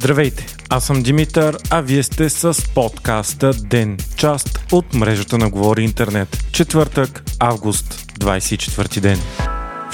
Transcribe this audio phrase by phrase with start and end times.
[0.00, 5.82] Здравейте, аз съм Димитър, а вие сте с подкаста ДЕН, част от мрежата на Говори
[5.82, 6.44] Интернет.
[6.52, 9.18] Четвъртък, август, 24 ден.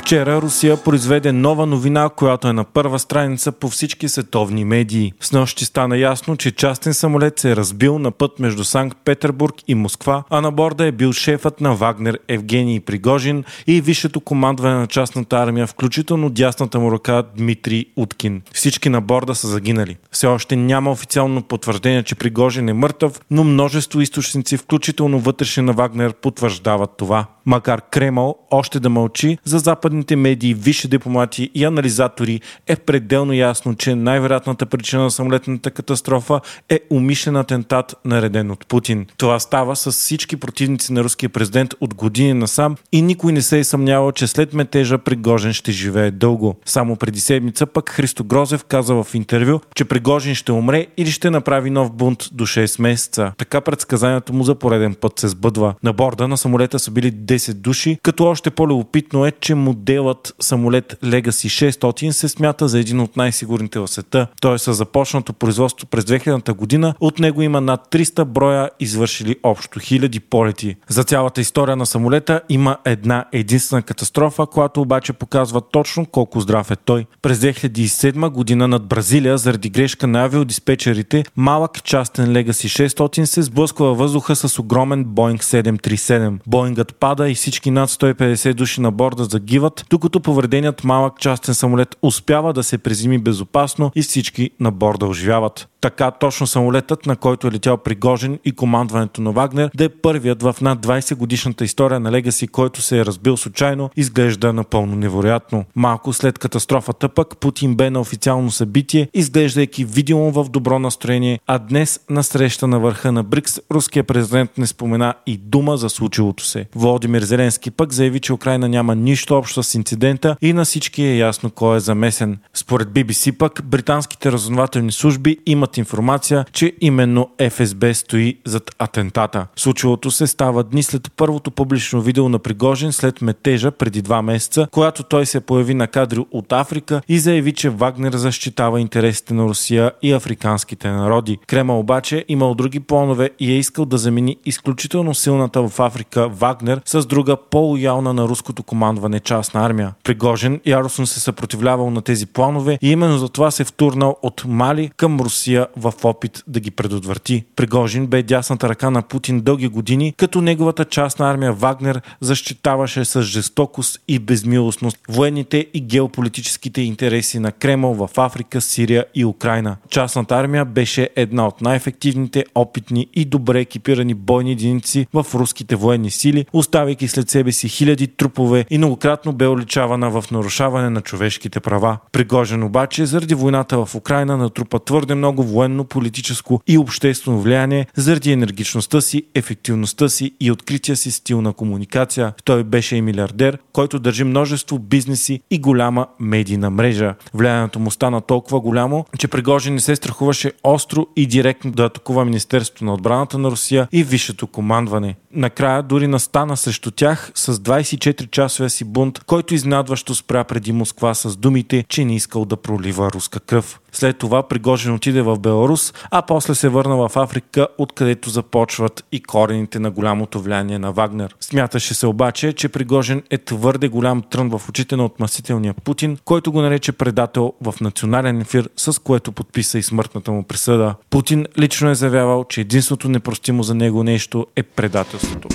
[0.06, 5.12] Вчера Русия произведе нова новина, която е на първа страница по всички световни медии.
[5.20, 9.54] С нощи стана ясно, че частен самолет се е разбил на път между Санкт Петербург
[9.68, 14.74] и Москва, а на борда е бил шефът на Вагнер Евгений Пригожин и висшето командване
[14.74, 18.42] на частната армия, включително дясната му ръка Дмитрий Уткин.
[18.52, 19.96] Всички на борда са загинали.
[20.10, 25.72] Все още няма официално потвърждение, че Пригожин е мъртъв, но множество източници, включително вътрешни на
[25.72, 27.26] Вагнер, потвърждават това.
[27.46, 29.58] Макар Кремъл още да мълчи, за
[29.96, 36.40] западните медии, висши дипломати и анализатори е пределно ясно, че най-вероятната причина на самолетната катастрофа
[36.68, 39.06] е умишлен атентат, нареден от Путин.
[39.16, 43.58] Това става с всички противници на руския президент от години насам и никой не се
[43.58, 46.56] е съмнявал, че след метежа Пригожин ще живее дълго.
[46.64, 51.30] Само преди седмица пък Христо Грозев каза в интервю, че Пригожин ще умре или ще
[51.30, 53.32] направи нов бунт до 6 месеца.
[53.38, 55.74] Така предсказанието му за пореден път се сбъдва.
[55.82, 59.54] На борда на самолета са били 10 души, като още по-любопитно е, че
[59.86, 64.26] моделът самолет Legacy 600 се смята за един от най-сигурните в света.
[64.40, 66.94] Той е със започнато производство през 2000 година.
[67.00, 70.76] От него има над 300 броя извършили общо хиляди полети.
[70.88, 76.70] За цялата история на самолета има една единствена катастрофа, която обаче показва точно колко здрав
[76.70, 77.06] е той.
[77.22, 83.86] През 2007 година над Бразилия заради грешка на авиодиспетчерите малък частен Legacy 600 се сблъсква
[83.86, 86.38] във въздуха с огромен Boeing 737.
[86.46, 91.96] Боингът пада и всички над 150 души на борда загиват, докато повреденият малък частен самолет
[92.02, 95.68] успява да се приземи безопасно и всички на борда оживяват.
[95.80, 100.42] Така точно самолетът, на който е летял Пригожин и командването на Вагнер, да е първият
[100.42, 105.64] в над 20 годишната история на Легаси, който се е разбил случайно, изглежда напълно невероятно.
[105.74, 111.58] Малко след катастрофата пък Путин бе на официално събитие, изглеждайки видимо в добро настроение, а
[111.58, 116.44] днес на среща на върха на БРИКС руският президент не спомена и дума за случилото
[116.44, 116.66] се.
[116.74, 121.16] Володимир Зеленски пък заяви, че Украина няма нищо общо с инцидента и на всички е
[121.16, 122.38] ясно кой е замесен.
[122.54, 129.46] Според BBC пък британските разузнавателни служби имат информация, че именно ФСБ стои зад атентата.
[129.56, 134.68] Случилото се става дни след първото публично видео на Пригожин след метежа преди два месеца,
[134.72, 139.44] когато той се появи на кадри от Африка и заяви, че Вагнер защитава интересите на
[139.44, 141.38] Русия и африканските народи.
[141.46, 146.80] Крема обаче имал други планове и е искал да замени изключително силната в Африка Вагнер
[146.84, 149.94] с друга по-лоялна на руското командване частна армия.
[150.04, 154.90] Пригожин яростно се съпротивлявал на тези планове и именно за това се втурнал от Мали
[154.96, 157.44] към Русия в опит да ги предотврати.
[157.56, 163.22] Пригожин бе дясната ръка на Путин дълги години, като неговата частна армия Вагнер защитаваше с
[163.22, 169.76] жестокост и безмилостност военните и геополитическите интереси на Кремъл в Африка, Сирия и Украина.
[169.90, 176.10] Частната армия беше една от най-ефективните, опитни и добре екипирани бойни единици в руските военни
[176.10, 181.60] сили, оставяйки след себе си хиляди трупове и многократно бе уличавана в нарушаване на човешките
[181.60, 181.98] права.
[182.12, 188.32] Пригожин обаче заради войната в Украина натрупа твърде много военно, политическо и обществено влияние заради
[188.32, 192.32] енергичността си, ефективността си и открития си стил на комуникация.
[192.44, 197.14] Той беше и милиардер, който държи множество бизнеси и голяма медийна мрежа.
[197.34, 202.24] Влиянието му стана толкова голямо, че Пригожин не се страхуваше остро и директно да атакува
[202.24, 205.14] Министерството на отбраната на Русия и висшето командване.
[205.32, 211.36] Накрая дори настана срещу тях с 24-часовия си бунт, който изнадващо спря преди Москва с
[211.36, 213.80] думите, че не искал да пролива руска кръв.
[213.92, 219.22] След това Пригожин отиде в Беларус, а после се върна в Африка, откъдето започват и
[219.22, 221.34] корените на голямото влияние на Вагнер.
[221.40, 226.52] Смяташе се обаче, че Пригожин е твърде голям трън в очите на отмъстителния Путин, който
[226.52, 230.94] го нарече предател в национален ефир, с което подписа и смъртната му присъда.
[231.10, 235.48] Путин лично е заявявал, че единството непростимо за него нещо е предателството.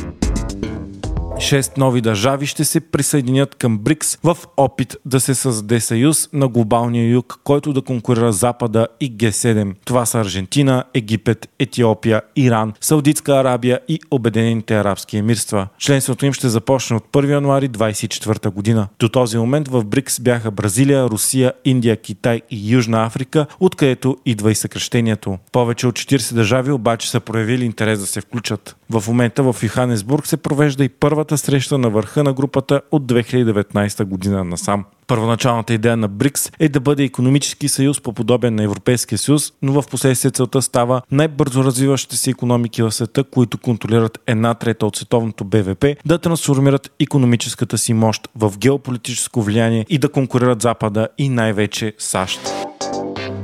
[1.41, 6.47] Шест нови държави ще се присъединят към БРИКС в опит да се създаде съюз на
[6.47, 9.73] глобалния юг, който да конкурира Запада и Г7.
[9.85, 15.67] Това са Аржентина, Египет, Етиопия, Иран, Саудитска Арабия и Обединените арабски емирства.
[15.78, 18.88] Членството им ще започне от 1 януари 2024 година.
[18.99, 24.52] До този момент в БРИКС бяха Бразилия, Русия, Индия, Китай и Южна Африка, откъдето идва
[24.52, 25.38] и съкрещението.
[25.52, 28.76] Повече от 40 държави обаче са проявили интерес да се включат.
[28.90, 33.03] В момента в Йоханесбург се провежда и първата първата среща на върха на групата от
[33.03, 34.85] 2019 година насам.
[35.07, 39.81] Първоначалната идея на БРИКС е да бъде економически съюз по подобен на Европейския съюз, но
[39.81, 44.95] в последствие целта става най-бързо развиващите се економики в света, които контролират една трета от
[44.95, 51.29] световното БВП, да трансформират економическата си мощ в геополитическо влияние и да конкурират Запада и
[51.29, 52.71] най-вече САЩ.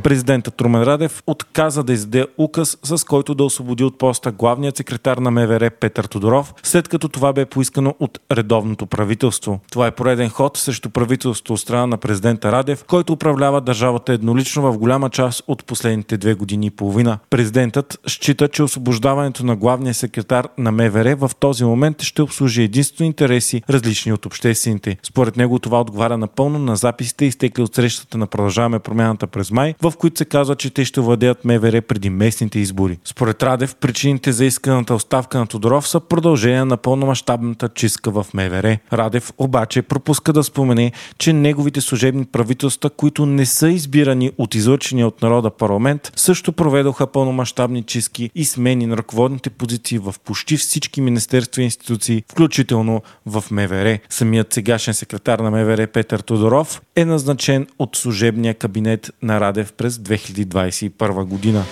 [0.07, 5.17] Президентът Румен Радев отказа да издаде указ, с който да освободи от поста главният секретар
[5.17, 9.59] на МВР Петър Тодоров, след като това бе поискано от редовното правителство.
[9.71, 14.61] Това е пореден ход срещу правителството от страна на президента Радев, който управлява държавата еднолично
[14.61, 17.19] в голяма част от последните две години и половина.
[17.29, 23.05] Президентът счита, че освобождаването на главния секретар на МВР в този момент ще обслужи единствено
[23.05, 24.97] интереси, различни от обществените.
[25.03, 29.73] Според него това отговаря напълно на записите, изтекли от срещата на Продължаваме промяната през май,
[29.81, 32.97] в които се казва, че те ще владеят МВР преди местните избори.
[33.05, 38.77] Според Радев, причините за исканата оставка на Тодоров са продължение на пълномащабната чистка в МВР.
[38.93, 45.07] Радев обаче пропуска да спомене, че неговите служебни правителства, които не са избирани от излъчения
[45.07, 51.01] от народа парламент, също проведоха пълномащабни чистки и смени на ръководните позиции в почти всички
[51.01, 53.99] министерства и институции, включително в МВР.
[54.09, 59.86] Самият сегашен секретар на МВР Петър Тодоров е назначен от служебния кабинет на Радев през
[59.89, 61.63] 2021 година.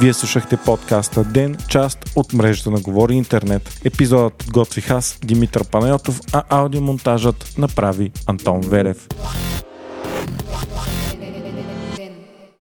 [0.00, 3.80] Вие слушахте подкаста Ден, част от мрежата на Говори Интернет.
[3.84, 9.08] Епизодът готвих аз, Димитър Панайотов, а аудиомонтажът направи Антон Верев.